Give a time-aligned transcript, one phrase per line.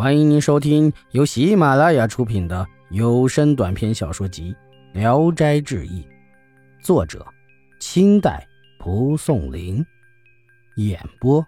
[0.00, 4.56] 欢迎您收听由喜马拉雅出品的有声短篇小说集
[4.98, 6.02] 《聊斋志异》，
[6.82, 7.26] 作者：
[7.78, 8.48] 清代
[8.78, 9.84] 蒲松龄，
[10.76, 11.46] 演播：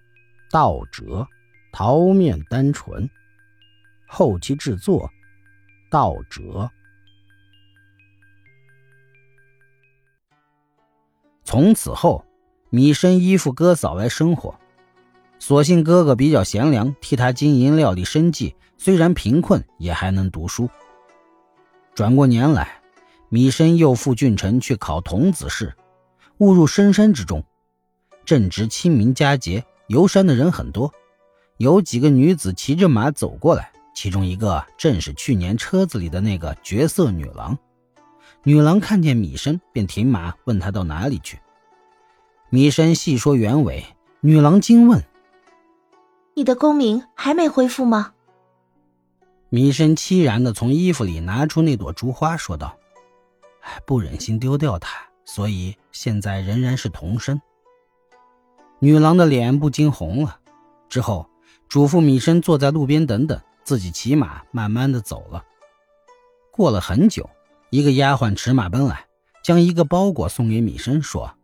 [0.51, 1.27] 道哲、
[1.73, 3.09] 桃面单纯，
[4.07, 5.09] 后期制作：
[5.91, 6.71] 道哲。
[11.43, 12.23] 从此后，
[12.69, 14.55] 米生依附哥嫂来生活。
[15.43, 20.71] 所幸哥哥比较贤良，替他经营料理生计，虽然贫困，也还能读书。
[21.97, 22.81] 转过年来，
[23.29, 25.75] 米生又赴郡城去考童子试，
[26.39, 27.43] 误入深山之中。
[28.25, 30.93] 正值清明佳节，游山的人很多，
[31.57, 37.59] 有几个女子骑着马走过来，其中一个正是去年车子里的那个绝色女郎。
[38.45, 41.41] 女郎看见米生，便停马，问他到哪里去。
[42.49, 43.85] 米生细说原委，
[44.21, 45.03] 女郎惊问。
[46.35, 48.15] 你的功名还没恢复吗？
[49.51, 52.75] 米生凄然的从衣服里拿出那朵珠花，说道
[53.87, 57.41] ：“不忍心丢掉它，所以现在仍然是童身。”
[58.81, 60.41] 女郎的脸不禁红了，
[60.89, 61.29] 之后
[61.69, 65.45] 嘱咐米生坐在路边等等，自己骑马慢慢的走了。
[66.51, 67.29] 过了很久，
[67.69, 69.05] 一个丫鬟驰马奔来，
[69.45, 71.35] 将一个包裹送给米生，说：“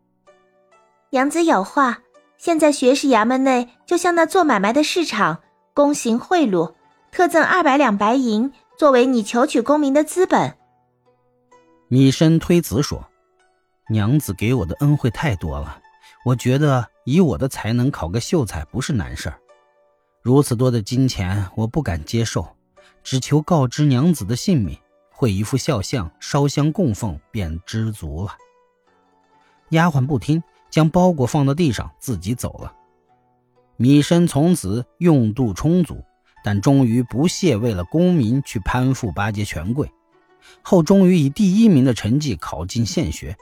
[1.10, 2.00] 娘子有话。”
[2.38, 5.40] 现在学士衙门内就像那做买卖的市场，
[5.74, 6.72] 公行贿赂，
[7.10, 10.56] 特赠二百两白银作为你求取功名的资本。
[11.88, 13.04] 米生推辞说
[13.90, 15.80] ：“娘子给我的恩惠太多了，
[16.24, 19.40] 我觉得以我的才能考个秀才不是难事儿。
[20.22, 22.46] 如此多的金钱，我不敢接受，
[23.02, 24.78] 只求告知娘子的姓名，
[25.10, 28.36] 绘一幅肖像，烧香供奉，便知足了。”
[29.70, 30.40] 丫鬟不听。
[30.70, 32.72] 将包裹放到地上，自己走了。
[33.76, 36.02] 米生从此用度充足，
[36.42, 39.90] 但终于不屑为了功名去攀附巴结权贵。
[40.62, 43.36] 后终于以第一名的成绩考进县学，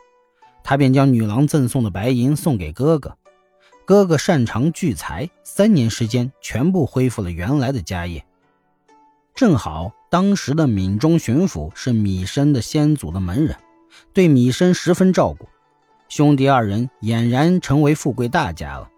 [0.65, 3.17] 他便将女郎赠送的白银送给哥哥。
[3.85, 8.25] 哥哥擅长聚财，三年时间全部恢复了原来的家业。
[9.35, 13.57] 正好当时的闽中巡抚是米生的先祖的门人，
[14.13, 15.47] 对米生十分照顾。
[16.09, 18.89] 兄弟二人俨然成为富贵大家了，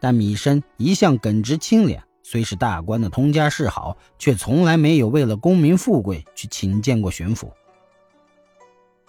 [0.00, 7.50] 但米生一向耿直清廉，虽是大官的通家世好，却从来没有为了功名富贵去请见过巡抚。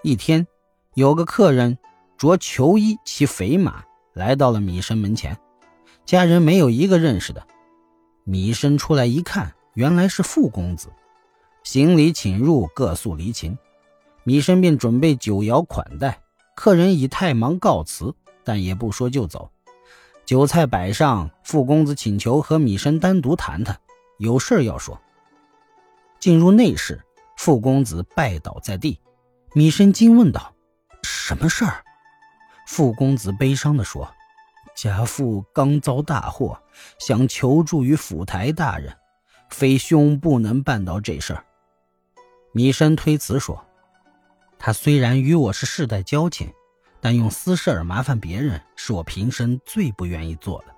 [0.04, 0.46] 一天，
[0.94, 1.78] 有个客人
[2.18, 3.84] 着裘衣骑肥马
[4.14, 5.38] 来到了米生门前，
[6.06, 7.48] 家人没有一个认识的。
[8.24, 10.90] 米生出来一看，原来是傅公子，
[11.64, 13.58] 行礼请入，各诉离情，
[14.26, 16.20] 米生便准备酒肴款待。
[16.58, 19.52] 客人已太忙告辞，但也不说就走。
[20.26, 23.80] 酒菜摆上，傅公子请求和米生单独谈谈，
[24.18, 25.00] 有事要说。
[26.20, 27.00] 进入内室，
[27.38, 29.00] 傅公子拜倒在地，
[29.54, 30.52] 米生惊问道
[31.06, 31.86] ：“什么事儿？”
[32.66, 34.12] 傅公子悲伤地说
[34.76, 36.60] ：“家父刚遭大祸，
[36.98, 38.92] 想求助于府台大人，
[39.52, 41.46] 非兄不能办到这事儿。”
[42.52, 43.64] 米生推辞说。
[44.60, 46.52] 他虽然与我是世代交情，
[47.00, 50.76] 但用私事儿麻烦别人，是我平生最不愿意做的。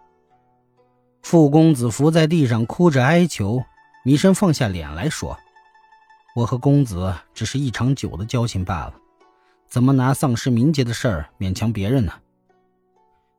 [1.22, 3.64] 傅公子伏在地上哭着哀求，
[4.04, 5.38] 米生放下脸来说
[6.36, 8.94] ：“我和公子只是一场酒的交情罢了，
[9.68, 12.14] 怎么拿丧失名节的事儿勉强别人呢？”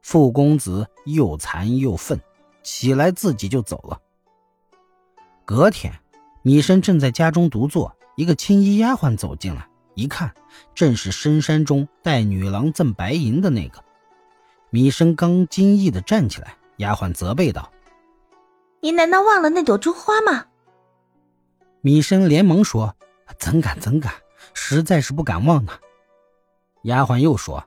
[0.02, 2.18] 傅公子又惭又愤，
[2.62, 4.00] 起来自己就走了。
[5.44, 5.92] 隔天，
[6.42, 9.68] 米生正在家中独坐，一个青衣丫鬟走进来。
[10.00, 10.34] 一看，
[10.74, 13.84] 正是深山中带女郎赠白银的那个。
[14.70, 17.70] 米生刚惊异的站起来，丫鬟责备道
[18.80, 20.46] ：“您难道忘了那朵珠花吗？”
[21.82, 22.96] 米生连忙说
[23.38, 24.14] ：“怎敢怎敢，
[24.54, 25.72] 实在是不敢忘呢。”
[26.84, 27.62] 丫鬟又说：“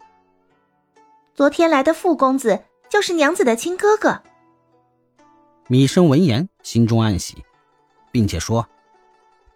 [1.35, 4.23] 昨天来的傅公子就是娘子的亲哥哥。”
[5.69, 7.43] 米生闻言，心中暗喜，
[8.11, 8.67] 并且说：“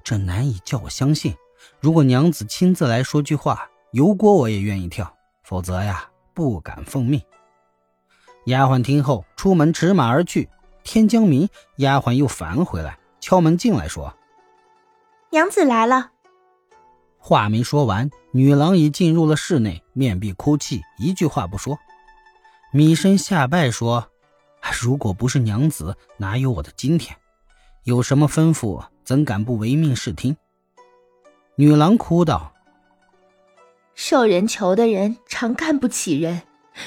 [0.04, 1.36] 这难以叫我相信。”
[1.80, 7.22] 如果娘子亲自来说句话，油锅我也愿意跳，否则呀，不敢奉命。
[8.46, 10.50] 丫鬟听后，出门驰马而去。
[10.84, 14.16] 天将明，丫鬟又返回来，敲门进来，说
[15.31, 16.12] ：“娘子来了。”
[17.19, 21.78] 话没说完，女郎已进入了室内，面壁哭泣，一句话不说。
[22.72, 24.10] 米生下拜说
[24.81, 27.18] ：“如果不是娘子，哪有我的今天？
[27.84, 30.38] 有什么吩咐，怎敢不唯命是听？”
[31.59, 32.54] 女郎哭道
[33.95, 36.44] ：“受人求的人常看不起人，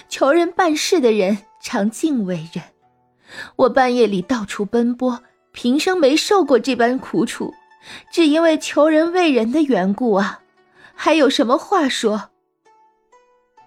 [0.09, 2.63] 求人办事的人常敬畏人。
[3.57, 7.53] 我半夜里到处奔波，平生没受过这般苦楚，
[8.13, 10.43] 只因为求人为人的缘故啊！
[10.95, 12.31] 还有什么话说？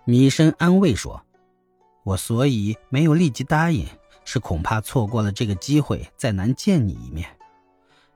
[0.06, 1.25] 米生安慰说
[2.06, 3.85] ：“我所以没有立即答应，
[4.23, 7.27] 是恐怕错过了这个机会，再难见你一面，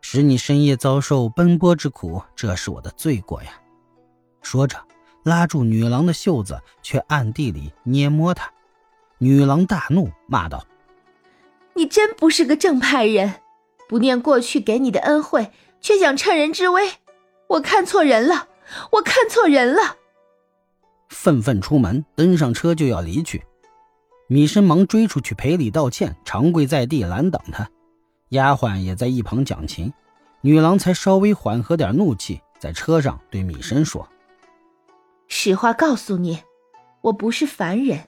[0.09, 3.49] 使你深夜遭受奔波之苦，这是我的罪过呀。”
[4.41, 4.81] 说着，
[5.25, 8.49] 拉住女郎的袖子，却暗地里捏摸她。
[9.17, 10.65] 女郎大怒，骂道
[11.75, 13.41] ：“你真不是个正派人！”
[13.89, 15.51] 不念过去给你的恩惠，
[15.81, 16.89] 却想趁人之危，
[17.49, 18.47] 我看错人了，
[18.91, 19.97] 我看错人了。
[21.09, 23.43] 愤愤出门，登上车就要离去。
[24.29, 27.69] 米生忙追出去赔礼道歉，长跪在地拦挡他。
[28.29, 29.93] 丫鬟也在一旁讲情，
[30.41, 34.07] 女郎才稍微缓和点怒气，在车上对米生说
[35.27, 36.39] ：“实话告诉你，
[37.01, 38.07] 我不是凡人，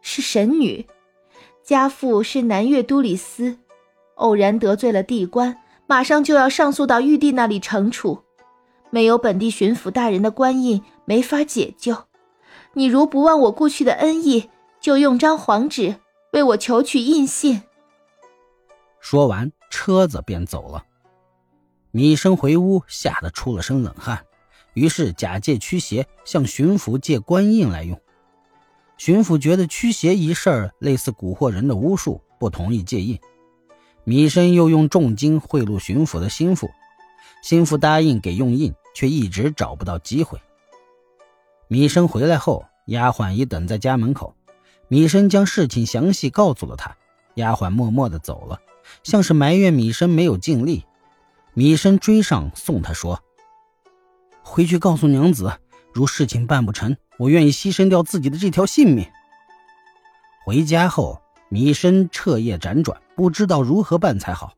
[0.00, 0.86] 是神女，
[1.64, 3.58] 家父是南越都里司。”
[4.16, 5.56] 偶然得罪了地官，
[5.86, 8.24] 马上就要上诉到玉帝那里惩处，
[8.90, 11.96] 没有本地巡抚大人的官印，没法解救。
[12.74, 14.50] 你如不忘我过去的恩义，
[14.80, 15.96] 就用张黄纸
[16.32, 17.62] 为我求取印信。
[19.00, 20.84] 说完，车子便走了。
[21.90, 24.24] 米生回屋，吓得出了身冷汗，
[24.74, 27.98] 于是假借驱邪，向巡抚借官印来用。
[28.96, 33.18] 巡抚觉得驱邪一事类似蛊惑人的巫术，不同意借印。
[34.04, 36.70] 米生又用重金贿赂巡抚的心腹，
[37.42, 40.40] 心腹答应给用印，却一直找不到机会。
[41.68, 44.34] 米生回来后，丫鬟已等在家门口。
[44.88, 46.96] 米生将事情详细告诉了他，
[47.34, 48.60] 丫鬟默默地走了，
[49.02, 50.84] 像是埋怨米生没有尽力。
[51.54, 53.22] 米生追上送他说
[54.42, 55.52] ：“回去告诉娘子，
[55.92, 59.06] 如事情办不成，我愿意牺牲掉自己的这条性命。”
[60.44, 61.20] 回家后。
[61.50, 64.52] 米生彻夜辗转，不知道如何办才好。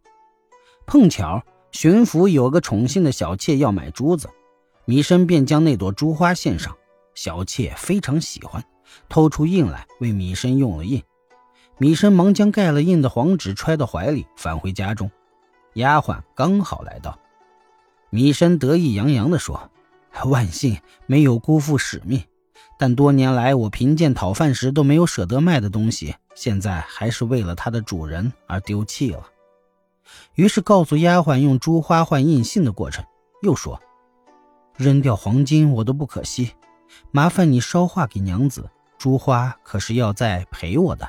[0.86, 1.40] 碰巧
[1.70, 4.28] 巡抚有个宠幸的小妾要买珠子，
[4.86, 6.76] 米生便将那朵珠花献上。
[7.14, 8.64] 小妾非常喜欢，
[9.08, 11.00] 偷出印来为米生用了印。
[11.80, 15.10] 米生忙将盖了印的黄纸揣到怀里，返回家中。
[15.76, 17.18] 丫鬟刚好来到，
[18.10, 19.70] 米生得意洋洋地说
[20.28, 22.22] ：“万幸没有辜负使命。”
[22.78, 29.26] 但多年来，我贫贱讨饭时都没有舍得卖的东西，现在还是为了它的主人而丢弃了。
[30.34, 33.02] 于是告诉丫鬟用珠花换印信的过程，
[33.40, 33.80] 又说
[34.76, 36.50] ：“扔掉黄金我都不可惜，
[37.10, 38.68] 麻烦你捎话给娘子，
[38.98, 41.08] 珠花可是要再赔我的。”